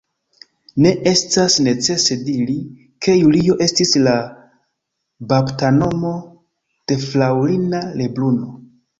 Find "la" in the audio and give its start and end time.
4.07-4.13